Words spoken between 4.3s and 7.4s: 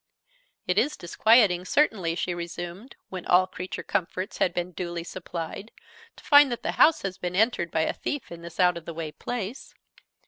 had been duly supplied, "to find that the house has been